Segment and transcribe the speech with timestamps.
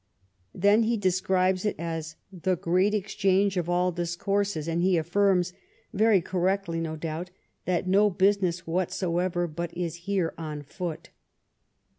[0.55, 5.53] Then he describes it as "the great Exchange of all Discourses," and he affirms,
[5.93, 7.29] very cor rectly, no doubt,
[7.65, 11.11] that" no Business whatsoever' but is here on Foot."